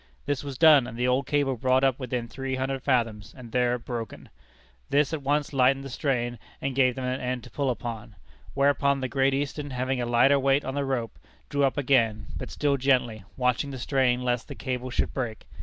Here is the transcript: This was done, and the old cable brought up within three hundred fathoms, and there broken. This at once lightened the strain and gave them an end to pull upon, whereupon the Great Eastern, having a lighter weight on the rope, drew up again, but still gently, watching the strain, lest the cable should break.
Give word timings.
This 0.25 0.43
was 0.43 0.57
done, 0.57 0.87
and 0.87 0.97
the 0.97 1.07
old 1.07 1.27
cable 1.27 1.55
brought 1.57 1.83
up 1.83 1.99
within 1.99 2.27
three 2.27 2.55
hundred 2.55 2.81
fathoms, 2.81 3.35
and 3.37 3.51
there 3.51 3.77
broken. 3.77 4.29
This 4.89 5.13
at 5.13 5.21
once 5.21 5.53
lightened 5.53 5.85
the 5.85 5.91
strain 5.91 6.39
and 6.59 6.73
gave 6.73 6.95
them 6.95 7.05
an 7.05 7.21
end 7.21 7.43
to 7.43 7.51
pull 7.51 7.69
upon, 7.69 8.15
whereupon 8.55 9.01
the 9.01 9.07
Great 9.07 9.35
Eastern, 9.35 9.69
having 9.69 10.01
a 10.01 10.07
lighter 10.07 10.39
weight 10.39 10.65
on 10.65 10.73
the 10.73 10.85
rope, 10.85 11.19
drew 11.49 11.63
up 11.63 11.77
again, 11.77 12.25
but 12.35 12.49
still 12.49 12.77
gently, 12.77 13.25
watching 13.37 13.69
the 13.69 13.77
strain, 13.77 14.23
lest 14.23 14.47
the 14.47 14.55
cable 14.55 14.89
should 14.89 15.13
break. 15.13 15.45